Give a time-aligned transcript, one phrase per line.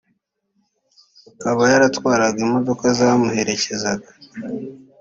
[1.31, 4.09] akaba yaratwaraga imodoka zamuherekezaga